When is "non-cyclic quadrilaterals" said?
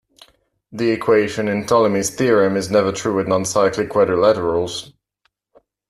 3.27-4.93